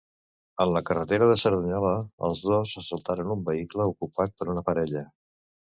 [0.63, 1.93] En la carretera de Cerdanyola,
[2.29, 5.07] els dos assaltaren un vehicle ocupat per una parella.